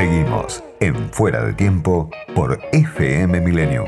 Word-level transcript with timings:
Seguimos 0.00 0.64
en 0.80 1.12
Fuera 1.12 1.44
de 1.44 1.52
Tiempo 1.52 2.08
por 2.34 2.58
FM 2.72 3.38
Millennium. 3.42 3.86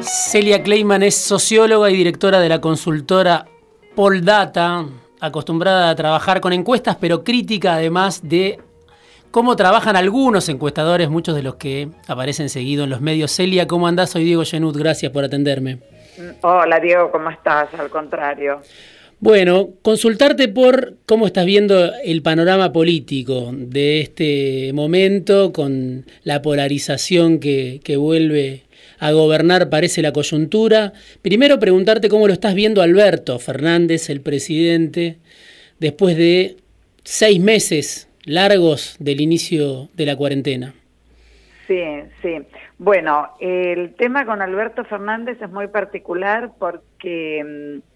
Celia 0.00 0.62
Kleiman 0.62 1.02
es 1.02 1.16
socióloga 1.16 1.90
y 1.90 1.96
directora 1.96 2.38
de 2.38 2.48
la 2.48 2.60
consultora 2.60 3.46
Poldata, 3.96 4.84
acostumbrada 5.20 5.90
a 5.90 5.96
trabajar 5.96 6.40
con 6.40 6.52
encuestas, 6.52 6.96
pero 7.00 7.24
crítica 7.24 7.74
además 7.74 8.20
de 8.22 8.60
cómo 9.32 9.56
trabajan 9.56 9.96
algunos 9.96 10.48
encuestadores, 10.48 11.10
muchos 11.10 11.34
de 11.34 11.42
los 11.42 11.56
que 11.56 11.88
aparecen 12.06 12.48
seguido 12.48 12.84
en 12.84 12.90
los 12.90 13.00
medios. 13.00 13.32
Celia, 13.32 13.66
¿cómo 13.66 13.88
andás? 13.88 14.10
Soy 14.10 14.22
Diego 14.22 14.44
Genut, 14.44 14.76
gracias 14.76 15.10
por 15.10 15.24
atenderme. 15.24 15.80
Hola 16.42 16.78
Diego, 16.78 17.10
¿cómo 17.10 17.28
estás? 17.28 17.74
Al 17.74 17.90
contrario. 17.90 18.62
Bueno, 19.22 19.68
consultarte 19.82 20.48
por 20.48 20.94
cómo 21.04 21.26
estás 21.26 21.44
viendo 21.44 21.92
el 22.02 22.22
panorama 22.22 22.72
político 22.72 23.50
de 23.52 24.00
este 24.00 24.72
momento 24.72 25.52
con 25.52 26.06
la 26.24 26.40
polarización 26.40 27.38
que, 27.38 27.80
que 27.84 27.98
vuelve 27.98 28.62
a 28.98 29.12
gobernar, 29.12 29.68
parece 29.68 30.00
la 30.00 30.12
coyuntura. 30.12 30.94
Primero 31.20 31.58
preguntarte 31.58 32.08
cómo 32.08 32.28
lo 32.28 32.32
estás 32.32 32.54
viendo 32.54 32.80
Alberto 32.80 33.38
Fernández, 33.38 34.08
el 34.08 34.22
presidente, 34.22 35.18
después 35.78 36.16
de 36.16 36.56
seis 37.04 37.40
meses 37.40 38.08
largos 38.24 38.96
del 39.00 39.20
inicio 39.20 39.90
de 39.92 40.06
la 40.06 40.16
cuarentena. 40.16 40.72
Sí, 41.66 41.82
sí. 42.22 42.38
Bueno, 42.78 43.28
el 43.38 43.94
tema 43.96 44.24
con 44.24 44.40
Alberto 44.40 44.82
Fernández 44.84 45.40
es 45.42 45.50
muy 45.50 45.68
particular 45.68 46.52
porque 46.58 47.80
mm, 47.84 47.89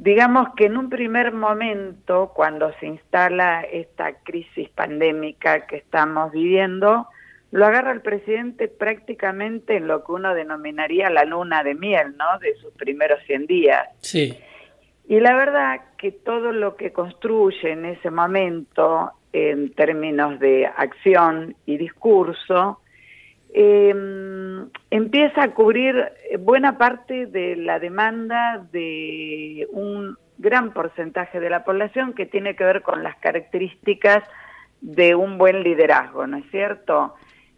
digamos 0.00 0.54
que 0.54 0.66
en 0.66 0.76
un 0.76 0.88
primer 0.90 1.32
momento, 1.32 2.30
cuando 2.32 2.72
se 2.78 2.86
instala 2.86 3.62
esta 3.62 4.12
crisis 4.22 4.68
pandémica 4.68 5.66
que 5.66 5.76
estamos 5.76 6.30
viviendo, 6.30 7.08
lo 7.50 7.66
agarra 7.66 7.90
el 7.90 8.00
presidente 8.00 8.68
prácticamente 8.68 9.76
en 9.76 9.88
lo 9.88 10.04
que 10.04 10.12
uno 10.12 10.34
denominaría 10.34 11.10
la 11.10 11.24
luna 11.24 11.64
de 11.64 11.74
miel, 11.74 12.16
¿no? 12.16 12.38
De 12.38 12.54
sus 12.58 12.72
primeros 12.74 13.18
100 13.26 13.46
días. 13.46 13.88
Sí. 14.00 14.38
Y 15.08 15.18
la 15.18 15.34
verdad 15.34 15.80
que 15.96 16.12
todo 16.12 16.52
lo 16.52 16.76
que 16.76 16.92
construye 16.92 17.72
en 17.72 17.84
ese 17.84 18.12
momento, 18.12 19.10
en 19.32 19.72
términos 19.72 20.38
de 20.38 20.66
acción 20.66 21.56
y 21.66 21.76
discurso, 21.76 22.80
eh, 23.52 23.92
empieza 24.90 25.42
a 25.42 25.54
cubrir 25.54 26.12
buena 26.40 26.78
parte 26.78 27.26
de 27.26 27.56
la 27.56 27.78
demanda 27.78 28.66
de 28.72 29.68
un 29.70 30.16
gran 30.38 30.72
porcentaje 30.72 31.40
de 31.40 31.50
la 31.50 31.64
población 31.64 32.14
que 32.14 32.26
tiene 32.26 32.56
que 32.56 32.64
ver 32.64 32.82
con 32.82 33.02
las 33.02 33.16
características 33.16 34.22
de 34.80 35.14
un 35.14 35.36
buen 35.36 35.62
liderazgo, 35.62 36.26
¿no 36.26 36.38
es 36.38 36.50
cierto? 36.50 37.14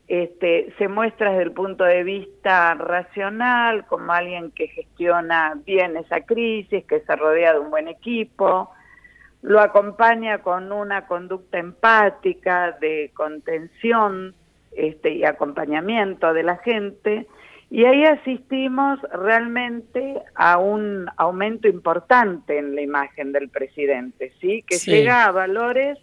Este, 0.08 0.74
se 0.78 0.88
muestra 0.88 1.30
desde 1.30 1.44
el 1.44 1.52
punto 1.52 1.84
de 1.84 2.02
vista 2.02 2.74
racional 2.74 3.86
como 3.86 4.12
alguien 4.12 4.50
que 4.50 4.66
gestiona 4.68 5.54
bien 5.64 5.96
esa 5.96 6.22
crisis, 6.22 6.84
que 6.86 7.00
se 7.00 7.16
rodea 7.16 7.52
de 7.52 7.60
un 7.60 7.70
buen 7.70 7.86
equipo, 7.86 8.70
lo 9.42 9.60
acompaña 9.60 10.38
con 10.38 10.72
una 10.72 11.06
conducta 11.06 11.58
empática, 11.58 12.72
de 12.80 13.12
contención 13.14 14.34
este, 14.72 15.10
y 15.10 15.24
acompañamiento 15.24 16.32
de 16.32 16.42
la 16.42 16.56
gente, 16.58 17.26
y 17.70 17.84
ahí 17.84 18.04
asistimos 18.04 18.98
realmente 19.12 20.20
a 20.34 20.58
un 20.58 21.06
aumento 21.16 21.68
importante 21.68 22.58
en 22.58 22.74
la 22.74 22.82
imagen 22.82 23.32
del 23.32 23.48
presidente, 23.48 24.32
¿sí? 24.40 24.64
que 24.66 24.76
llega 24.78 25.26
a 25.26 25.30
valores 25.30 25.98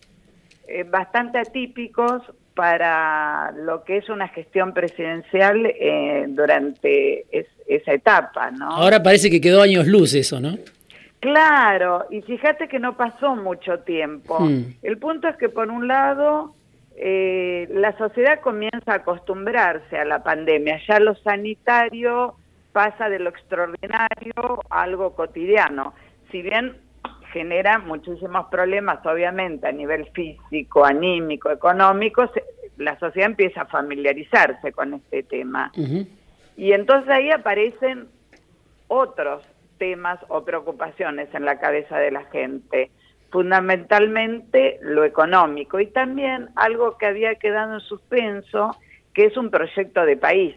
eh, 0.67 0.83
bastante 0.83 1.39
atípicos 1.39 2.21
para 2.53 3.51
lo 3.51 3.83
que 3.83 3.97
es 3.97 4.09
una 4.09 4.29
gestión 4.29 4.73
presidencial 4.73 5.65
eh, 5.65 6.25
durante 6.29 7.25
esa 7.67 7.93
etapa, 7.93 8.49
¿no? 8.49 8.71
Ahora 8.71 9.03
parece 9.03 9.29
que 9.29 9.39
quedó 9.39 9.61
años 9.61 9.85
luz 9.85 10.15
eso, 10.15 10.39
¿no? 10.39 10.57
Claro, 11.19 12.05
y 12.09 12.21
fíjate 12.21 12.67
que 12.67 12.79
no 12.79 12.97
pasó 12.97 13.35
mucho 13.35 13.79
tiempo. 13.79 14.39
Hmm. 14.39 14.73
El 14.81 14.97
punto 14.97 15.27
es 15.27 15.37
que 15.37 15.49
por 15.49 15.69
un 15.69 15.87
lado 15.87 16.55
eh, 16.99 17.67
la 17.69 17.95
sociedad 17.95 18.39
comienza 18.41 18.91
a 18.91 18.95
acostumbrarse 18.95 19.99
a 19.99 20.03
la 20.03 20.23
pandemia, 20.23 20.81
ya 20.87 20.99
lo 20.99 21.13
sanitario 21.15 22.35
pasa 22.71 23.07
de 23.07 23.19
lo 23.19 23.29
extraordinario 23.29 24.63
a 24.69 24.81
algo 24.81 25.13
cotidiano. 25.13 25.93
Si 26.31 26.41
bien 26.41 26.75
genera 27.31 27.77
muchísimos 27.77 28.47
problemas, 28.47 29.05
obviamente, 29.05 29.67
a 29.67 29.71
nivel 29.71 30.07
físico, 30.11 30.85
anímico, 30.85 31.51
económico, 31.51 32.31
la 32.77 32.97
sociedad 32.97 33.29
empieza 33.29 33.61
a 33.61 33.65
familiarizarse 33.65 34.71
con 34.71 34.95
este 34.95 35.21
tema. 35.21 35.71
Y 36.55 36.71
entonces 36.71 37.09
ahí 37.11 37.29
aparecen 37.29 38.07
otros 38.87 39.43
temas 39.77 40.19
o 40.29 40.43
preocupaciones 40.43 41.31
en 41.35 41.45
la 41.45 41.59
cabeza 41.59 41.99
de 41.99 42.09
la 42.09 42.25
gente, 42.25 42.89
fundamentalmente 43.29 44.79
lo 44.81 45.03
económico 45.03 45.79
y 45.79 45.87
también 45.87 46.49
algo 46.55 46.97
que 46.97 47.05
había 47.05 47.35
quedado 47.35 47.75
en 47.75 47.81
suspenso, 47.81 48.75
que 49.13 49.25
es 49.25 49.37
un 49.37 49.49
proyecto 49.49 50.05
de 50.05 50.17
país, 50.17 50.55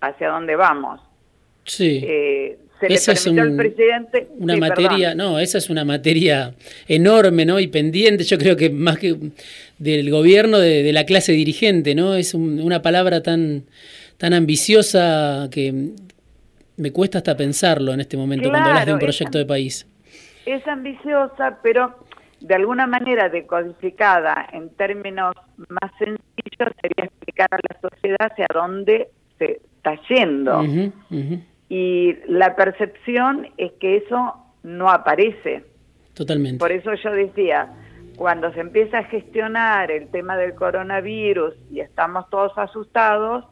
hacia 0.00 0.30
dónde 0.30 0.56
vamos. 0.56 1.00
Sí. 1.64 2.00
Eh, 2.02 2.58
esa 2.82 3.12
es 3.12 3.22
presidente. 3.56 4.28
Una 4.36 4.56
materia, 4.56 5.14
no, 5.14 5.38
esa 5.38 5.58
es 5.58 5.70
una 5.70 5.84
materia 5.84 6.54
enorme, 6.88 7.46
¿no? 7.46 7.60
Y 7.60 7.68
pendiente, 7.68 8.24
yo 8.24 8.36
creo 8.36 8.56
que 8.56 8.68
más 8.68 8.98
que 8.98 9.16
del 9.78 10.10
gobierno, 10.10 10.58
de, 10.58 10.92
la 10.92 11.06
clase 11.06 11.32
dirigente, 11.32 11.94
¿no? 11.94 12.14
Es 12.14 12.34
una 12.34 12.82
palabra 12.82 13.22
tan, 13.22 13.64
tan 14.18 14.34
ambiciosa 14.34 15.48
que 15.50 15.92
me 16.76 16.90
cuesta 16.90 17.18
hasta 17.18 17.36
pensarlo 17.36 17.92
en 17.92 18.00
este 18.00 18.16
momento 18.16 18.50
cuando 18.50 18.68
hablas 18.68 18.86
de 18.86 18.92
un 18.92 18.98
proyecto 18.98 19.38
de 19.38 19.46
país. 19.46 19.86
Es 20.46 20.66
ambiciosa, 20.66 21.58
pero 21.62 21.94
de 22.40 22.54
alguna 22.54 22.86
manera 22.86 23.28
decodificada 23.28 24.46
en 24.52 24.70
términos 24.76 25.34
más 25.56 25.90
sencillos 25.98 26.72
sería 26.80 27.06
explicar 27.06 27.48
a 27.50 27.58
la 27.58 27.80
sociedad 27.80 28.18
hacia 28.20 28.46
dónde 28.52 29.08
se 29.38 29.60
está 29.76 29.98
yendo 30.08 30.62
y 31.68 32.14
la 32.28 32.54
percepción 32.56 33.48
es 33.56 33.72
que 33.80 33.96
eso 33.96 34.34
no 34.62 34.90
aparece. 34.90 35.64
Totalmente. 36.14 36.58
Por 36.58 36.70
eso 36.70 36.92
yo 36.94 37.10
decía, 37.10 37.72
cuando 38.16 38.52
se 38.52 38.60
empieza 38.60 38.98
a 38.98 39.04
gestionar 39.04 39.90
el 39.90 40.08
tema 40.08 40.36
del 40.36 40.54
coronavirus 40.54 41.54
y 41.70 41.80
estamos 41.80 42.28
todos 42.30 42.56
asustados, 42.56 43.44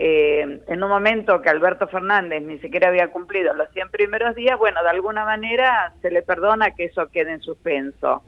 eh, 0.00 0.60
en 0.68 0.82
un 0.84 0.88
momento 0.88 1.42
que 1.42 1.48
Alberto 1.48 1.88
Fernández 1.88 2.40
ni 2.44 2.60
siquiera 2.60 2.86
había 2.86 3.10
cumplido 3.10 3.52
los 3.54 3.68
100 3.70 3.90
primeros 3.90 4.36
días, 4.36 4.56
bueno, 4.56 4.80
de 4.80 4.90
alguna 4.90 5.24
manera 5.24 5.92
se 6.00 6.12
le 6.12 6.22
perdona 6.22 6.70
que 6.70 6.84
eso 6.84 7.08
quede 7.08 7.32
en 7.32 7.40
suspenso. 7.40 8.22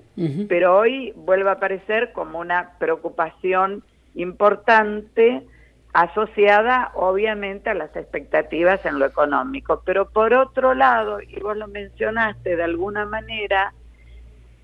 Pero 0.48 0.76
hoy 0.76 1.12
vuelve 1.14 1.48
a 1.48 1.53
aparecer 1.53 2.10
como 2.12 2.41
una 2.41 2.72
preocupación 2.81 3.84
importante 4.16 5.47
asociada 5.92 6.91
obviamente 6.94 7.70
a 7.70 7.75
las 7.75 7.94
expectativas 7.94 8.84
en 8.84 8.98
lo 8.98 9.06
económico. 9.06 9.82
Pero 9.87 10.10
por 10.10 10.34
otro 10.34 10.75
lado, 10.75 11.20
y 11.22 11.38
vos 11.38 11.56
lo 11.56 11.69
mencionaste 11.69 12.56
de 12.56 12.64
alguna 12.64 13.06
manera, 13.06 13.72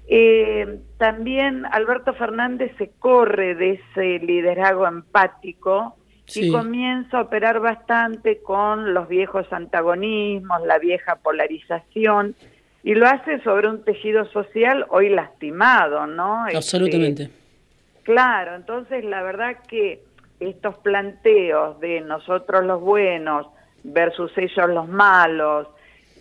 eh, 0.08 0.80
también 0.98 1.66
Alberto 1.66 2.14
Fernández 2.14 2.72
se 2.78 2.90
corre 2.98 3.54
de 3.54 3.74
ese 3.74 4.18
liderazgo 4.26 4.88
empático 4.88 5.94
y 6.34 6.50
comienza 6.50 7.19
a 7.19 7.22
operar 7.22 7.60
bastante 7.60 8.38
con 8.42 8.94
los 8.94 9.09
viejos 9.09 9.47
antagonismos, 9.53 10.62
la 10.66 10.78
vieja 10.78 11.16
polarización, 11.16 12.34
y 12.83 12.95
lo 12.95 13.06
hace 13.06 13.41
sobre 13.42 13.68
un 13.68 13.84
tejido 13.84 14.24
social 14.27 14.86
hoy 14.91 15.09
lastimado, 15.09 16.06
¿no? 16.06 16.47
Este, 16.47 16.56
Absolutamente. 16.56 17.30
claro, 18.03 18.54
entonces 18.54 19.04
la 19.04 19.22
verdad 19.22 19.56
que 19.68 20.03
estos 20.41 20.77
planteos 20.78 21.80
de 21.80 22.00
nosotros 22.00 22.65
los 22.65 22.80
buenos 22.80 23.47
versus 23.83 24.30
ellos 24.36 24.68
los 24.68 24.89
malos, 24.89 25.68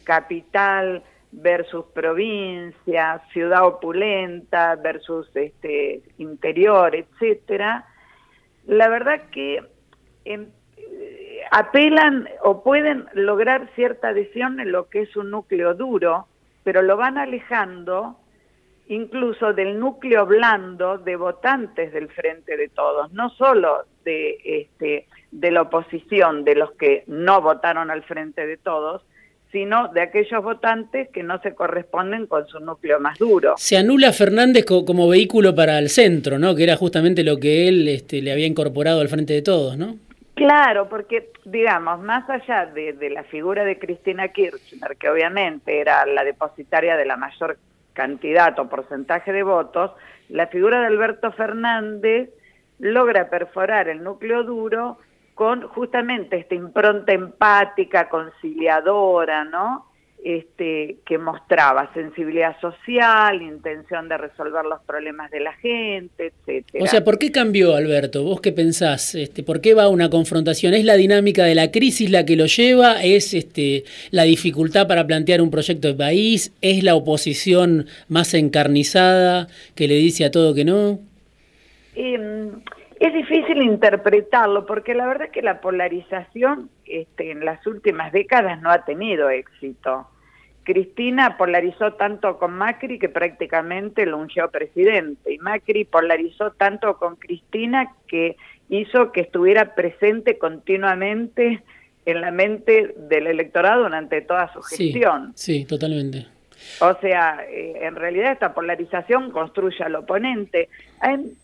capital 0.04 1.04
versus 1.32 1.86
provincia, 1.94 3.22
ciudad 3.34 3.66
opulenta 3.66 4.76
versus 4.76 5.28
este 5.36 6.02
interior, 6.18 6.96
etcétera, 6.96 7.86
la 8.68 8.88
verdad 8.88 9.24
que 9.32 9.62
em, 10.26 10.48
apelan 11.52 12.28
o 12.44 12.64
pueden 12.64 13.06
lograr 13.14 13.70
cierta 13.76 14.10
adhesión 14.10 14.60
en 14.60 14.72
lo 14.72 14.90
que 14.90 15.04
es 15.04 15.16
un 15.16 15.32
núcleo 15.32 15.74
duro, 15.74 16.28
pero 16.64 16.82
lo 16.82 16.98
van 16.98 17.18
alejando 17.18 18.18
incluso 18.88 19.54
del 19.54 19.80
núcleo 19.80 20.26
blando 20.26 20.98
de 20.98 21.16
votantes 21.16 21.92
del 21.94 22.10
Frente 22.10 22.58
de 22.58 22.70
Todos, 22.70 23.12
no 23.14 23.30
solo 23.32 23.86
de, 24.04 24.38
este, 24.44 25.08
de 25.32 25.52
la 25.52 25.64
oposición, 25.64 26.44
de 26.44 26.56
los 26.56 26.72
que 26.74 27.04
no 27.08 27.42
votaron 27.42 27.90
al 27.90 28.04
Frente 28.04 28.46
de 28.46 28.58
Todos, 28.58 29.02
sino 29.52 29.88
de 29.88 30.02
aquellos 30.02 30.44
votantes 30.44 31.10
que 31.10 31.24
no 31.24 31.42
se 31.42 31.56
corresponden 31.56 32.28
con 32.28 32.46
su 32.48 32.60
núcleo 32.60 33.00
más 33.00 33.18
duro. 33.18 33.54
Se 33.58 33.78
anula 33.78 34.12
Fernández 34.12 34.66
como 34.66 35.08
vehículo 35.08 35.56
para 35.56 35.80
el 35.80 35.90
centro, 35.90 36.38
¿no? 36.38 36.54
Que 36.56 36.64
era 36.64 36.76
justamente 36.76 37.24
lo 37.24 37.38
que 37.38 37.70
él 37.70 37.88
este, 37.88 38.22
le 38.22 38.34
había 38.34 38.48
incorporado 38.48 39.00
al 39.00 39.08
frente 39.08 39.34
de 39.34 39.42
todos, 39.42 39.78
¿no? 39.78 39.96
Claro, 40.46 40.88
porque, 40.88 41.32
digamos, 41.44 42.02
más 42.02 42.30
allá 42.30 42.68
de, 42.68 43.10
la 43.10 43.24
figura 43.24 43.66
de 43.66 43.80
Cristina 43.80 44.28
Kirchner, 44.28 44.96
que 44.96 45.10
obviamente 45.10 45.80
era 45.80 46.06
la 46.06 46.24
depositaria 46.24 46.96
de 46.98 47.06
la 47.06 47.18
mayor 47.18 47.58
cantidad 47.94 48.60
o 48.60 48.70
porcentaje 48.70 49.34
de 49.34 49.42
votos, 49.42 49.90
la 50.30 50.46
figura 50.46 50.82
de 50.82 50.86
Alberto 50.86 51.32
Fernández 51.32 52.30
logra 52.78 53.28
perforar 53.28 53.88
el 53.88 54.04
núcleo 54.04 54.44
duro 54.44 55.00
con 55.34 55.68
justamente 55.68 56.38
esta 56.38 56.54
impronta 56.54 57.12
empática, 57.12 58.08
conciliadora, 58.08 59.46
¿no? 59.46 59.88
Este, 60.28 60.98
que 61.06 61.20
mostraba 61.20 61.94
sensibilidad 61.94 62.60
social, 62.60 63.44
intención 63.44 64.10
de 64.10 64.18
resolver 64.18 64.66
los 64.66 64.82
problemas 64.82 65.30
de 65.30 65.40
la 65.40 65.54
gente, 65.54 66.34
etcétera. 66.34 66.84
O 66.84 66.88
sea, 66.88 67.04
¿por 67.04 67.20
qué 67.20 67.32
cambió, 67.32 67.76
Alberto? 67.76 68.24
¿Vos 68.24 68.42
qué 68.42 68.52
pensás? 68.52 69.14
Este, 69.14 69.44
¿Por 69.44 69.62
qué 69.62 69.76
va 69.76 69.88
una 69.88 70.10
confrontación? 70.10 70.74
¿Es 70.74 70.84
la 70.84 70.96
dinámica 70.96 71.44
de 71.44 71.54
la 71.54 71.70
crisis 71.70 72.10
la 72.10 72.26
que 72.26 72.38
lo 72.38 72.48
lleva? 72.48 73.04
¿Es 73.04 73.36
este, 73.36 73.84
la 74.10 74.24
dificultad 74.24 74.88
para 74.88 75.06
plantear 75.06 75.44
un 75.44 75.52
proyecto 75.52 75.90
de 75.90 75.94
país? 75.94 76.52
¿Es 76.60 76.84
la 76.84 76.96
oposición 76.96 77.86
más 78.10 78.34
encarnizada 78.34 79.48
que 79.76 79.88
le 79.88 79.94
dice 79.94 80.26
a 80.26 80.32
todo 80.32 80.56
que 80.56 80.66
no? 80.66 80.98
Eh, 81.94 82.50
es 83.00 83.14
difícil 83.14 83.62
interpretarlo 83.62 84.66
porque 84.66 84.96
la 84.96 85.06
verdad 85.06 85.28
es 85.28 85.34
que 85.34 85.44
la 85.44 85.62
polarización 85.62 86.72
este, 86.88 87.30
en 87.30 87.46
las 87.46 87.68
últimas 87.68 88.12
décadas 88.12 88.60
no 88.64 88.72
ha 88.72 88.86
tenido 88.86 89.30
éxito. 89.30 90.08
Cristina 90.66 91.38
polarizó 91.38 91.94
tanto 91.94 92.38
con 92.38 92.54
Macri 92.54 93.00
que 93.00 93.08
prácticamente 93.08 94.06
lo 94.06 94.18
ungió 94.18 94.50
presidente 94.50 95.34
y 95.34 95.38
Macri 95.38 95.86
polarizó 95.86 96.52
tanto 96.52 96.98
con 96.98 97.16
Cristina 97.16 97.94
que 98.08 98.36
hizo 98.70 99.12
que 99.12 99.22
estuviera 99.22 99.76
presente 99.76 100.38
continuamente 100.38 101.64
en 102.06 102.22
la 102.22 102.32
mente 102.32 102.96
del 102.98 103.28
electorado 103.28 103.84
durante 103.84 104.22
toda 104.22 104.52
su 104.54 104.62
gestión. 104.62 105.34
Sí, 105.36 105.60
sí 105.60 105.66
totalmente. 105.66 106.28
O 106.82 106.94
sea, 107.00 107.46
eh, 107.48 107.80
en 107.82 107.96
realidad 107.96 108.32
esta 108.32 108.54
polarización 108.54 109.32
construye 109.32 109.84
al 109.84 109.96
oponente. 109.96 110.70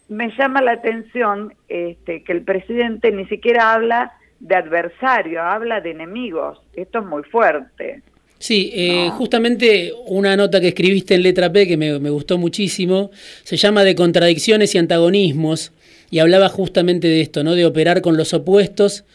me 0.09 0.31
llama 0.35 0.61
la 0.61 0.73
atención 0.73 1.53
este, 1.69 2.23
que 2.23 2.31
el 2.31 2.41
presidente 2.41 3.11
ni 3.11 3.25
siquiera 3.27 3.73
habla 3.73 4.13
de 4.39 4.55
adversario, 4.55 5.43
habla 5.43 5.79
de 5.79 5.91
enemigos. 5.91 6.59
Esto 6.73 6.99
es 6.99 7.05
muy 7.05 7.23
fuerte. 7.23 8.01
Sí, 8.41 8.71
eh, 8.73 9.09
justamente 9.17 9.93
una 10.07 10.35
nota 10.35 10.59
que 10.59 10.69
escribiste 10.69 11.15
en 11.15 11.23
letra 11.23 11.53
P 11.53 11.65
que 11.65 11.77
me, 11.77 11.97
me, 11.99 12.09
gustó 12.09 12.37
muchísimo, 12.37 13.11
se 13.43 13.55
llama 13.55 13.85
de 13.85 13.95
contradicciones 13.95 14.75
y 14.75 14.79
antagonismos, 14.79 15.71
y 16.09 16.19
hablaba 16.19 16.49
justamente 16.49 17.07
de 17.07 17.21
esto, 17.21 17.43
¿no? 17.43 17.55
De 17.55 17.65
operar 17.65 18.01
con 18.01 18.17
los 18.17 18.33
opuestos 18.33 19.05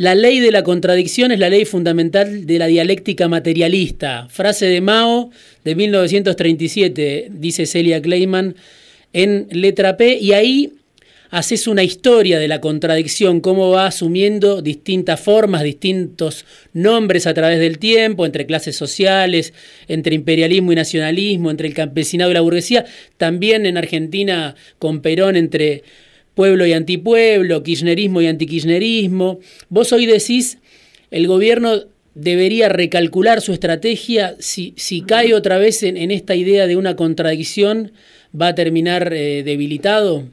la 0.00 0.14
ley 0.14 0.40
de 0.40 0.50
la 0.50 0.62
contradicción 0.62 1.30
es 1.30 1.38
la 1.38 1.50
ley 1.50 1.66
fundamental 1.66 2.46
de 2.46 2.58
la 2.58 2.68
dialéctica 2.68 3.28
materialista. 3.28 4.28
Frase 4.30 4.64
de 4.64 4.80
Mao 4.80 5.30
de 5.62 5.74
1937, 5.74 7.28
dice 7.30 7.66
Celia 7.66 8.00
Kleiman 8.00 8.54
en 9.12 9.48
letra 9.50 9.98
P, 9.98 10.16
y 10.16 10.32
ahí 10.32 10.72
haces 11.30 11.66
una 11.66 11.82
historia 11.82 12.38
de 12.38 12.48
la 12.48 12.60
contradicción, 12.60 13.40
cómo 13.40 13.70
va 13.70 13.86
asumiendo 13.86 14.62
distintas 14.62 15.20
formas, 15.20 15.62
distintos 15.62 16.44
nombres 16.72 17.26
a 17.26 17.34
través 17.34 17.60
del 17.60 17.78
tiempo, 17.78 18.26
entre 18.26 18.46
clases 18.46 18.76
sociales, 18.76 19.54
entre 19.88 20.14
imperialismo 20.14 20.72
y 20.72 20.76
nacionalismo, 20.76 21.50
entre 21.50 21.68
el 21.68 21.74
campesinado 21.74 22.30
y 22.30 22.34
la 22.34 22.40
burguesía, 22.40 22.84
también 23.16 23.64
en 23.66 23.76
Argentina 23.76 24.56
con 24.78 25.00
Perón 25.00 25.36
entre 25.36 25.84
pueblo 26.34 26.66
y 26.66 26.72
antipueblo, 26.72 27.62
kirchnerismo 27.62 28.22
y 28.22 28.26
antikirchnerismo. 28.26 29.40
Vos 29.68 29.92
hoy 29.92 30.06
decís, 30.06 30.58
el 31.10 31.26
gobierno 31.26 31.84
debería 32.14 32.68
recalcular 32.68 33.40
su 33.40 33.52
estrategia, 33.52 34.36
si, 34.38 34.74
cae 35.06 35.34
otra 35.34 35.58
vez 35.58 35.82
en, 35.82 36.10
esta 36.10 36.34
idea 36.34 36.66
de 36.66 36.76
una 36.76 36.96
contradicción, 36.96 37.92
va 38.38 38.48
a 38.48 38.54
terminar 38.54 39.12
eh, 39.12 39.42
debilitado. 39.42 40.28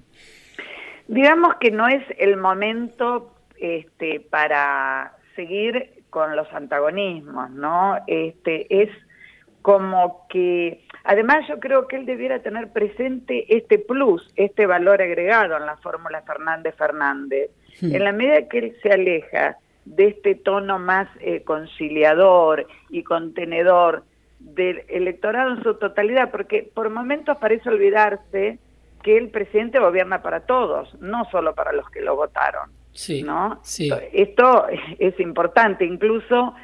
Digamos 1.08 1.56
que 1.56 1.72
no 1.72 1.88
es 1.88 2.04
el 2.18 2.38
momento 2.38 3.34
este, 3.58 4.20
para 4.20 5.14
seguir 5.36 6.04
con 6.10 6.36
los 6.36 6.52
antagonismos, 6.54 7.50
¿no? 7.52 7.98
Este, 8.08 8.68
es 8.84 8.90
como 9.62 10.26
que, 10.30 10.82
además 11.04 11.46
yo 11.48 11.60
creo 11.60 11.88
que 11.88 11.98
él 11.98 12.06
debiera 12.06 12.40
tener 12.40 12.72
presente 12.72 13.46
este 13.56 13.80
plus, 13.80 14.32
este 14.36 14.66
valor 14.66 15.02
agregado 15.02 15.58
en 15.58 15.66
la 15.66 15.78
fórmula 15.78 16.22
Fernández-Fernández. 16.22 17.52
Hmm. 17.82 17.96
En 17.96 18.04
la 18.04 18.12
medida 18.12 18.48
que 18.48 18.60
él 18.60 18.78
se 18.82 18.92
aleja 18.92 19.58
de 19.86 20.08
este 20.08 20.36
tono 20.36 20.80
más 20.80 21.08
eh, 21.20 21.44
conciliador 21.44 22.68
y 22.90 23.04
contenedor 23.04 24.04
del 24.40 24.84
electorado 24.88 25.56
en 25.56 25.64
su 25.64 25.76
totalidad, 25.76 26.32
porque 26.32 26.70
por 26.74 26.90
momentos 26.90 27.38
parece 27.38 27.70
olvidarse 27.70 28.60
que 29.04 29.18
el 29.18 29.30
presidente 29.30 29.80
gobierna 29.80 30.22
para 30.22 30.42
todos, 30.42 30.94
no 31.00 31.26
solo 31.32 31.56
para 31.56 31.72
los 31.72 31.90
que 31.90 32.02
lo 32.02 32.16
votaron. 32.16 32.72
Sí, 32.92 33.24
¿no? 33.24 33.60
sí. 33.64 33.92
Esto 34.12 34.66
es 34.98 35.20
importante, 35.20 35.86
incluso 35.86 36.56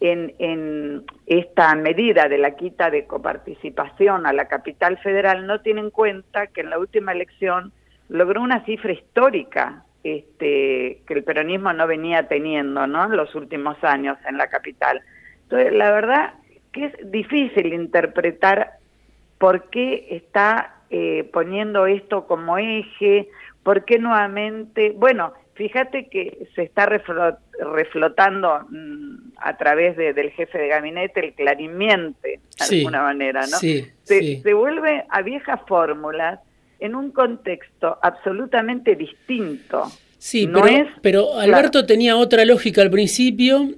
en, 0.00 1.04
esta 1.26 1.74
medida 1.74 2.28
de 2.28 2.38
la 2.38 2.56
quita 2.56 2.90
de 2.90 3.06
coparticipación 3.06 4.26
a 4.26 4.32
la 4.32 4.46
capital 4.46 4.98
federal 4.98 5.46
no 5.46 5.60
tiene 5.60 5.80
en 5.80 5.90
cuenta 5.90 6.48
que 6.48 6.60
en 6.60 6.70
la 6.70 6.78
última 6.78 7.12
elección 7.12 7.72
logró 8.08 8.42
una 8.42 8.64
cifra 8.64 8.92
histórica 8.92 9.84
este, 10.04 11.02
que 11.06 11.14
el 11.14 11.24
peronismo 11.24 11.72
no 11.72 11.86
venía 11.86 12.28
teniendo 12.28 12.86
¿no? 12.86 13.06
en 13.06 13.16
los 13.16 13.34
últimos 13.34 13.82
años 13.82 14.18
en 14.28 14.38
la 14.38 14.48
capital. 14.48 15.00
Entonces, 15.44 15.72
la 15.72 15.90
verdad 15.90 16.34
que 16.72 16.86
es 16.86 17.10
difícil 17.10 17.72
interpretar 17.72 18.74
por 19.38 19.68
qué 19.70 20.06
está 20.10 20.75
eh, 20.90 21.28
poniendo 21.32 21.86
esto 21.86 22.26
como 22.26 22.58
eje, 22.58 23.28
por 23.62 23.84
qué 23.84 23.98
nuevamente, 23.98 24.92
bueno, 24.96 25.32
fíjate 25.54 26.08
que 26.08 26.48
se 26.54 26.62
está 26.62 26.86
reflotando 26.86 28.60
mm, 28.68 29.32
a 29.38 29.56
través 29.56 29.96
del 29.96 30.30
jefe 30.30 30.58
de 30.58 30.68
gabinete 30.68 31.26
el 31.26 31.34
clarimiente, 31.34 32.40
de 32.70 32.76
alguna 32.78 33.02
manera, 33.02 33.40
¿no? 33.42 33.58
se, 33.58 33.92
se 34.04 34.54
vuelve 34.54 35.04
a 35.08 35.22
viejas 35.22 35.60
fórmulas 35.66 36.40
en 36.78 36.94
un 36.94 37.10
contexto 37.10 37.98
absolutamente 38.02 38.94
distinto. 38.94 39.90
Sí, 40.18 40.48
pero, 40.52 40.66
pero 41.02 41.38
Alberto 41.38 41.86
tenía 41.86 42.16
otra 42.16 42.44
lógica 42.44 42.82
al 42.82 42.90
principio 42.90 43.68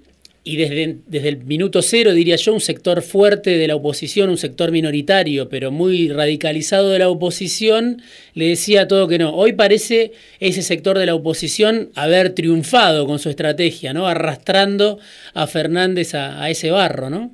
y 0.49 0.57
desde, 0.57 0.97
desde 1.05 1.28
el 1.28 1.45
minuto 1.45 1.83
cero, 1.83 2.14
diría 2.14 2.37
yo, 2.37 2.55
un 2.55 2.61
sector 2.61 3.02
fuerte 3.02 3.50
de 3.59 3.69
la 3.69 3.76
oposición, 3.76 4.31
un 4.31 4.38
sector 4.38 4.73
minoritario, 4.73 5.50
pero 5.50 5.71
muy 5.71 6.11
radicalizado 6.11 6.88
de 6.88 7.00
la 7.00 7.11
oposición, 7.11 8.00
le 8.33 8.49
decía 8.49 8.88
todo 8.88 9.09
que 9.09 9.19
no. 9.19 9.35
Hoy 9.35 9.52
parece 9.52 10.12
ese 10.40 10.62
sector 10.62 10.97
de 10.97 11.05
la 11.05 11.14
oposición 11.14 11.90
haber 11.97 12.35
triunfado 12.35 13.07
con 13.07 13.19
su 13.19 13.28
estrategia, 13.28 13.93
¿no? 13.93 14.07
Arrastrando 14.07 14.99
a 15.35 15.47
Fernández 15.47 16.14
a, 16.14 16.49
ese 16.49 16.71
barro, 16.71 17.11
¿no? 17.11 17.33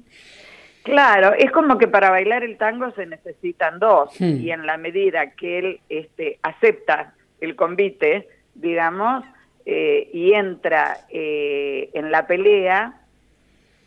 Claro, 0.82 1.34
es 1.38 1.52
como 1.52 1.78
que 1.78 1.86
para 1.86 2.10
bailar 2.10 2.42
el 2.42 2.58
tango 2.58 2.90
se 2.96 3.06
necesitan 3.06 3.78
dos, 3.78 4.10
hmm. 4.18 4.40
y 4.40 4.50
en 4.50 4.66
la 4.66 4.76
medida 4.76 5.30
que 5.36 5.60
él 5.60 5.80
este, 5.88 6.40
acepta 6.42 7.14
el 7.40 7.54
convite, 7.54 8.26
digamos, 8.56 9.24
eh, 9.66 10.10
y 10.12 10.32
entra 10.32 10.98
eh, 11.10 11.90
en 11.94 12.10
la 12.10 12.26
pelea, 12.26 13.00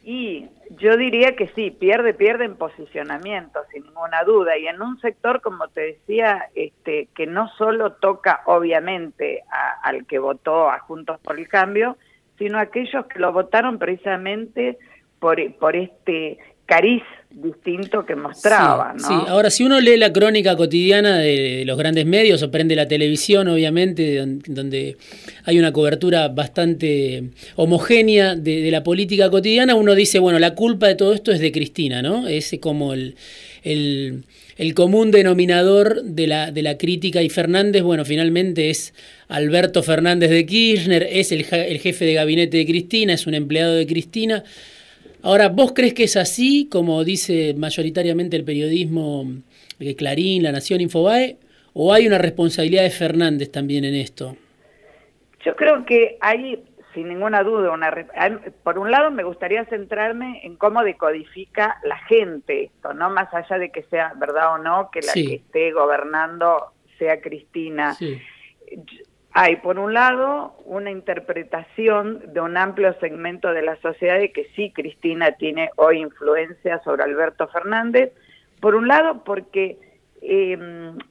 y 0.10 0.48
yo 0.80 0.96
diría 0.96 1.36
que 1.36 1.50
sí, 1.50 1.70
pierde, 1.70 2.14
pierde 2.14 2.46
en 2.46 2.56
posicionamiento, 2.56 3.60
sin 3.74 3.84
ninguna 3.84 4.24
duda. 4.24 4.58
Y 4.58 4.66
en 4.66 4.82
un 4.82 4.98
sector, 5.02 5.42
como 5.42 5.68
te 5.68 5.82
decía, 5.82 6.48
este, 6.56 7.10
que 7.14 7.28
no 7.28 7.50
solo 7.58 7.92
toca 7.92 8.42
obviamente 8.46 9.44
al 9.84 10.06
que 10.06 10.18
votó 10.20 10.70
a 10.70 10.80
Juntos 10.80 11.20
por 11.20 11.38
el 11.38 11.50
Cambio, 11.50 11.98
sino 12.38 12.58
a 12.58 12.62
aquellos 12.62 13.06
que 13.08 13.20
lo 13.20 13.34
votaron 13.34 13.80
precisamente 13.80 14.78
por, 15.20 15.38
por 15.56 15.76
este 15.76 16.38
cariz 16.68 17.02
distinto 17.32 18.06
que 18.06 18.16
mostraba. 18.16 18.94
Sí, 18.98 19.06
¿no? 19.10 19.22
sí, 19.22 19.26
ahora 19.28 19.50
si 19.50 19.64
uno 19.64 19.80
lee 19.80 19.98
la 19.98 20.12
crónica 20.12 20.56
cotidiana 20.56 21.18
de 21.18 21.64
los 21.66 21.78
grandes 21.78 22.06
medios 22.06 22.42
o 22.42 22.52
prende 22.52 22.76
la 22.76 22.88
televisión, 22.88 23.48
obviamente, 23.48 24.24
donde 24.48 24.98
hay 25.46 25.60
una 25.60 25.72
cobertura 25.72 26.30
bastante 26.30 27.32
homogénea 27.56 28.36
de, 28.36 28.70
la 28.72 28.84
política 28.84 29.30
cotidiana, 29.30 29.76
uno 29.76 29.96
dice, 29.96 30.20
bueno, 30.20 30.40
la 30.40 30.56
culpa 30.56 30.88
de 30.88 30.96
todo 30.96 31.14
esto 31.14 31.32
es 31.32 31.40
de 31.40 31.52
Cristina, 31.52 32.02
¿no? 32.02 32.28
Es 32.28 32.56
como 32.60 32.94
el, 32.94 33.16
el, 33.64 34.24
el 34.58 34.74
común 34.74 35.12
denominador 35.12 36.04
de 36.04 36.28
la, 36.28 36.52
de 36.52 36.64
la 36.64 36.78
crítica 36.78 37.22
y 37.22 37.30
Fernández, 37.30 37.84
bueno, 37.84 38.04
finalmente 38.04 38.70
es 38.70 38.94
Alberto 39.28 39.84
Fernández 39.84 40.32
de 40.32 40.46
Kirchner, 40.46 41.08
es 41.10 41.32
el, 41.32 41.46
el 41.52 41.80
jefe 41.80 42.06
de 42.06 42.14
gabinete 42.14 42.58
de 42.58 42.66
Cristina, 42.66 43.14
es 43.14 43.28
un 43.28 43.36
empleado 43.36 43.76
de 43.76 43.86
Cristina. 43.86 44.44
Ahora, 45.28 45.50
¿vos 45.50 45.74
crees 45.76 45.94
que 45.94 46.06
es 46.06 46.16
así, 46.16 46.70
como 46.72 47.04
dice 47.04 47.54
mayoritariamente 47.58 48.38
el 48.38 48.46
periodismo 48.46 49.26
de 49.78 49.94
Clarín, 49.94 50.42
La 50.42 50.54
Nación, 50.54 50.80
Infobae, 50.80 51.36
o 51.74 51.94
hay 51.94 52.08
una 52.08 52.18
responsabilidad 52.18 52.84
de 52.84 52.92
Fernández 52.92 53.52
también 53.52 53.84
en 53.84 53.96
esto? 53.96 54.38
Yo 55.44 55.54
creo 55.58 55.86
que 55.86 56.18
hay, 56.22 56.64
sin 56.94 57.10
ninguna 57.10 57.44
duda, 57.44 57.72
una 57.72 57.94
por 58.64 58.80
un 58.80 58.90
lado 58.90 59.12
me 59.12 59.24
gustaría 59.24 59.66
centrarme 59.66 60.40
en 60.46 60.56
cómo 60.56 60.82
decodifica 60.82 61.78
la 61.84 61.98
gente 62.06 62.64
esto, 62.64 62.94
no 62.94 63.10
más 63.10 63.28
allá 63.34 63.58
de 63.58 63.70
que 63.70 63.84
sea 63.84 64.14
verdad 64.16 64.54
o 64.54 64.58
no 64.60 64.90
que 64.92 65.02
la 65.02 65.12
que 65.12 65.36
esté 65.36 65.74
gobernando 65.74 66.72
sea 66.98 67.20
Cristina. 67.20 67.98
Hay, 69.40 69.58
por 69.58 69.78
un 69.78 69.94
lado, 69.94 70.56
una 70.66 70.90
interpretación 70.90 72.34
de 72.34 72.42
un 72.42 72.58
amplio 72.58 72.96
segmento 73.00 73.54
de 73.54 73.62
la 73.62 73.80
sociedad 73.82 74.18
de 74.18 74.32
que 74.32 74.48
sí, 74.56 74.72
Cristina 74.72 75.34
tiene 75.34 75.70
hoy 75.76 76.00
influencia 76.00 76.82
sobre 76.84 77.04
Alberto 77.04 77.48
Fernández, 77.50 78.14
por 78.60 78.74
un 78.74 78.88
lado 78.88 79.24
porque 79.24 79.78
eh, 80.24 80.58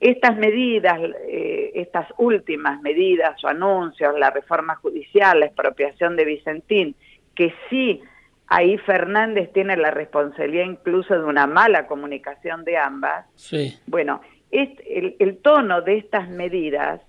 estas 0.01 0.35
medidas, 0.35 0.99
eh, 1.29 1.71
estas 1.75 2.05
últimas 2.17 2.81
medidas 2.81 3.41
o 3.45 3.47
anuncios, 3.47 4.19
la 4.19 4.29
reforma 4.29 4.75
judicial, 4.75 5.39
la 5.39 5.45
expropiación 5.45 6.17
de 6.17 6.25
Vicentín, 6.25 6.95
que 7.33 7.53
sí 7.69 8.01
ahí 8.47 8.77
Fernández 8.79 9.53
tiene 9.53 9.77
la 9.77 9.91
responsabilidad 9.91 10.65
incluso 10.65 11.13
de 11.13 11.23
una 11.23 11.47
mala 11.47 11.87
comunicación 11.87 12.65
de 12.65 12.75
ambas, 12.75 13.25
sí. 13.35 13.79
bueno, 13.87 14.19
el, 14.51 15.15
el 15.17 15.37
tono 15.37 15.81
de 15.81 15.99
estas 15.99 16.27
medidas 16.27 16.99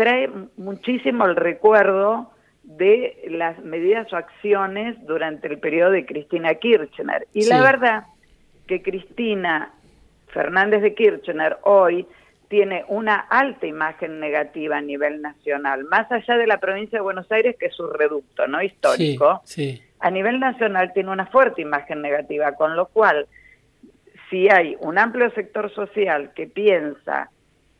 trae 0.00 0.30
muchísimo 0.56 1.26
el 1.26 1.36
recuerdo 1.36 2.30
de 2.62 3.22
las 3.28 3.58
medidas 3.62 4.10
o 4.14 4.16
acciones 4.16 4.96
durante 5.04 5.46
el 5.46 5.58
periodo 5.58 5.90
de 5.90 6.06
Cristina 6.06 6.54
Kirchner. 6.54 7.28
Y 7.34 7.44
la 7.44 7.60
verdad 7.60 8.04
que 8.66 8.80
Cristina 8.80 9.74
Fernández 10.28 10.80
de 10.80 10.94
Kirchner 10.94 11.58
hoy 11.64 12.06
tiene 12.48 12.86
una 12.88 13.16
alta 13.16 13.66
imagen 13.66 14.20
negativa 14.20 14.78
a 14.78 14.80
nivel 14.80 15.20
nacional, 15.20 15.84
más 15.84 16.10
allá 16.10 16.38
de 16.38 16.46
la 16.46 16.56
provincia 16.56 16.96
de 16.96 17.02
Buenos 17.02 17.30
Aires, 17.30 17.56
que 17.60 17.66
es 17.66 17.74
su 17.74 17.86
reducto 17.86 18.46
no 18.46 18.62
histórico, 18.62 19.42
a 19.98 20.10
nivel 20.10 20.40
nacional 20.40 20.94
tiene 20.94 21.10
una 21.10 21.26
fuerte 21.26 21.60
imagen 21.60 22.00
negativa, 22.00 22.52
con 22.52 22.74
lo 22.74 22.86
cual, 22.86 23.26
si 24.30 24.48
hay 24.48 24.78
un 24.80 24.96
amplio 24.96 25.30
sector 25.32 25.70
social 25.74 26.32
que 26.34 26.46
piensa 26.46 27.28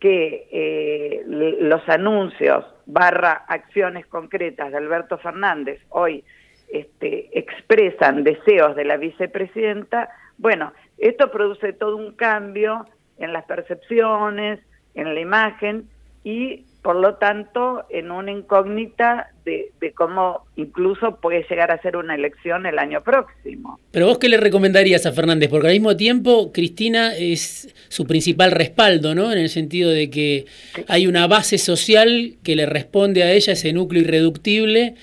que 0.01 0.49
eh, 0.51 1.23
los 1.27 1.87
anuncios 1.89 2.65
barra 2.87 3.45
acciones 3.47 4.07
concretas 4.07 4.73
de 4.73 4.79
Alberto 4.79 5.19
Fernández 5.19 5.81
hoy 5.91 6.25
este, 6.73 7.29
expresan 7.39 8.25
deseos 8.25 8.75
de 8.77 8.85
la 8.85 8.97
vicepresidenta, 8.97 10.09
bueno, 10.39 10.73
esto 10.99 11.31
produce 11.31 11.73
todo 11.73 11.97
un 11.97 12.13
cambio 12.13 12.87
en 13.19 13.33
las 13.33 13.45
percepciones, 13.45 14.61
en 14.95 15.15
la 15.15 15.21
imagen 15.21 15.89
y 16.25 16.65
por 16.83 16.97
lo 16.97 17.17
tanto 17.17 17.85
en 17.91 18.11
una 18.11 18.31
incógnita 18.31 19.31
de, 19.45 19.71
cómo 19.95 20.47
incluso 20.57 21.17
puede 21.17 21.45
llegar 21.49 21.71
a 21.71 21.83
ser 21.83 21.97
una 21.97 22.15
elección 22.15 22.65
el 22.65 22.79
año 22.79 23.03
próximo. 23.03 23.79
Pero 23.91 24.07
vos 24.07 24.19
qué 24.19 24.29
le 24.29 24.39
recomendarías 24.39 25.05
a 25.05 25.13
Fernández, 25.13 25.51
porque 25.51 25.67
al 25.67 25.75
mismo 25.75 25.97
tiempo 25.97 26.53
Cristina 26.53 27.15
es 27.17 27.75
su 27.91 28.07
principal 28.07 28.53
respaldo, 28.53 29.15
¿no? 29.15 29.33
En 29.33 29.39
el 29.39 29.51
sentido 29.51 29.91
de 29.91 30.09
que 30.09 30.47
hay 30.87 31.07
una 31.09 31.27
base 31.27 31.59
social 31.59 32.37
que 32.43 32.57
le 32.57 32.65
responde 32.65 33.25
a 33.25 33.33
ella, 33.33 33.53
ese 33.53 33.73
núcleo 33.73 34.01
irreductible 34.03 34.95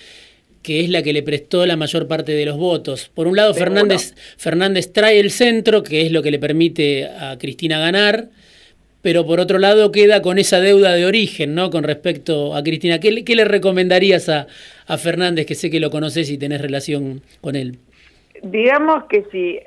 que 0.64 0.82
es 0.82 0.90
la 0.90 1.02
que 1.02 1.14
le 1.14 1.24
prestó 1.24 1.66
la 1.66 1.78
mayor 1.78 2.10
parte 2.10 2.34
de 2.34 2.46
los 2.46 2.58
votos. 2.58 3.10
Por 3.14 3.28
un 3.28 3.38
lado, 3.38 3.54
Fernández, 3.54 4.16
Fernández 4.36 4.92
trae 4.92 5.18
el 5.18 5.32
centro, 5.32 5.82
que 5.82 6.06
es 6.06 6.12
lo 6.12 6.22
que 6.22 6.30
le 6.30 6.40
permite 6.40 7.06
a 7.06 7.38
Cristina 7.40 7.80
ganar, 7.80 8.28
pero 9.02 9.26
por 9.26 9.40
otro 9.40 9.60
lado 9.60 9.94
queda 9.94 10.22
con 10.22 10.38
esa 10.40 10.60
deuda 10.60 10.94
de 10.94 11.06
origen, 11.06 11.56
¿no? 11.56 11.70
Con 11.70 11.86
respecto 11.86 12.54
a 12.54 12.64
Cristina. 12.64 13.00
¿Qué, 13.00 13.24
qué 13.24 13.36
le 13.38 13.46
recomendarías 13.46 14.28
a, 14.28 14.48
a, 14.88 14.98
Fernández, 14.98 15.46
que 15.46 15.56
sé 15.56 15.70
que 15.70 15.80
lo 15.80 15.90
conoces 15.90 16.30
y 16.30 16.38
tenés 16.38 16.60
relación 16.60 17.22
con 17.40 17.56
él? 17.56 17.78
Digamos 18.44 19.06
que 19.06 19.24
si 19.32 19.60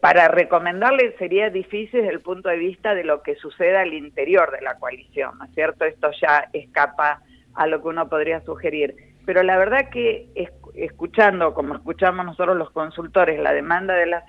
para 0.00 0.28
recomendarle 0.28 1.16
sería 1.18 1.50
difícil 1.50 2.00
desde 2.00 2.14
el 2.14 2.20
punto 2.20 2.48
de 2.48 2.58
vista 2.58 2.94
de 2.94 3.04
lo 3.04 3.22
que 3.22 3.36
suceda 3.36 3.82
al 3.82 3.94
interior 3.94 4.50
de 4.50 4.60
la 4.62 4.78
coalición, 4.78 5.38
¿no 5.38 5.44
es 5.44 5.54
cierto? 5.54 5.84
Esto 5.84 6.10
ya 6.20 6.48
escapa 6.52 7.22
a 7.54 7.66
lo 7.66 7.80
que 7.80 7.88
uno 7.88 8.08
podría 8.08 8.40
sugerir 8.42 8.94
pero 9.26 9.42
la 9.42 9.58
verdad 9.58 9.90
que 9.90 10.28
escuchando, 10.76 11.52
como 11.52 11.74
escuchamos 11.74 12.24
nosotros 12.24 12.56
los 12.56 12.70
consultores, 12.70 13.40
la 13.40 13.52
demanda 13.52 13.94
de 13.94 14.06
la, 14.06 14.24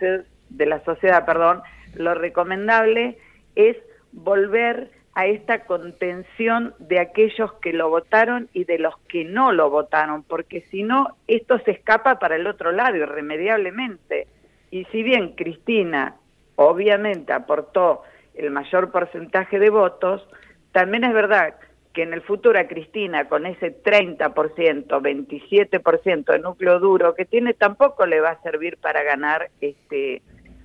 de 0.50 0.66
la 0.66 0.84
sociedad, 0.84 1.24
perdón, 1.24 1.62
lo 1.94 2.16
recomendable 2.16 3.20
es 3.56 3.78
volver 4.12 4.90
a 5.14 5.28
esta 5.28 5.66
contención 5.66 6.74
de 6.80 7.00
aquellos 7.00 7.54
que 7.62 7.74
lo 7.74 7.90
votaron 7.90 8.50
y 8.54 8.66
de 8.66 8.80
los 8.80 8.98
que 9.08 9.24
no 9.24 9.52
lo 9.52 9.70
votaron, 9.70 10.24
porque 10.24 10.62
si 10.72 10.82
no, 10.82 11.16
esto 11.28 11.60
se 11.60 11.72
escapa 11.72 12.18
para 12.18 12.36
el 12.36 12.48
otro 12.48 12.72
lado 12.72 12.96
irremediablemente. 12.96 14.28
Y 14.72 14.86
si 14.86 15.04
bien 15.04 15.34
Cristina 15.36 16.16
obviamente 16.56 17.34
aportó 17.34 18.04
el 18.36 18.52
mayor 18.52 18.92
porcentaje 18.92 19.60
de 19.60 19.70
votos, 19.70 20.28
también 20.72 21.04
es 21.04 21.14
verdad 21.14 21.56
que 21.94 22.04
en 22.04 22.14
el 22.14 22.22
futuro 22.22 22.60
a 22.60 22.68
Cristina 22.68 23.28
con 23.28 23.46
ese 23.48 23.84
30%, 23.84 24.86
27% 24.86 26.26
de 26.32 26.40
núcleo 26.40 26.80
duro 26.80 27.16
que 27.16 27.26
tiene 27.26 27.54
tampoco 27.56 28.06
le 28.06 28.20
va 28.20 28.30
a 28.30 28.42
servir 28.44 28.78
para 28.78 29.02
ganar, 29.02 29.50
este, 29.62 30.22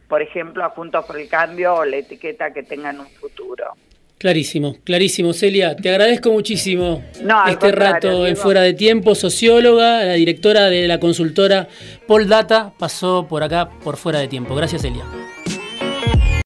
por 0.08 0.20
ejemplo, 0.20 0.62
a 0.64 0.70
Juntos 0.70 1.06
por 1.06 1.18
el 1.18 1.30
Cambio 1.30 1.74
o 1.74 1.84
la 1.86 1.96
etiqueta 1.96 2.52
que 2.52 2.62
tenga 2.62 2.90
en 2.90 3.00
un 3.00 3.06
futuro. 3.06 3.72
Clarísimo, 4.22 4.76
clarísimo, 4.84 5.32
Celia. 5.32 5.74
Te 5.74 5.90
agradezco 5.90 6.30
muchísimo 6.30 7.02
este 7.48 7.72
rato 7.72 8.24
en 8.24 8.36
Fuera 8.36 8.60
de 8.60 8.72
Tiempo. 8.72 9.16
Socióloga, 9.16 10.04
la 10.04 10.12
directora 10.12 10.70
de 10.70 10.86
la 10.86 11.00
consultora 11.00 11.66
Data 12.28 12.72
pasó 12.78 13.26
por 13.28 13.42
acá 13.42 13.68
por 13.82 13.96
Fuera 13.96 14.20
de 14.20 14.28
Tiempo. 14.28 14.54
Gracias, 14.54 14.82
Celia. 14.82 15.21